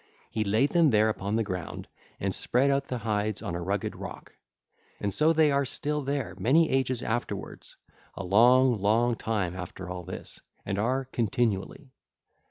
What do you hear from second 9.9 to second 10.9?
all this, and